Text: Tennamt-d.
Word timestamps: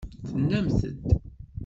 Tennamt-d. 0.29 0.97